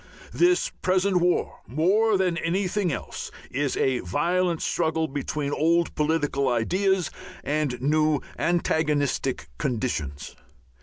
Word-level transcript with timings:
This 0.33 0.71
present 0.81 1.17
war, 1.17 1.59
more 1.67 2.17
than 2.17 2.35
anything 2.39 2.91
else, 2.91 3.29
is 3.51 3.77
a 3.77 3.99
violent 3.99 4.59
struggle 4.63 5.07
between 5.07 5.51
old 5.51 5.93
political 5.93 6.49
ideas 6.49 7.11
and 7.43 7.79
new 7.79 8.19
antagonistic 8.35 9.47
conditions. 9.59 10.35